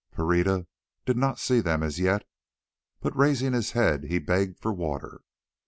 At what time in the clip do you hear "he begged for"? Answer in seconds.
4.05-4.73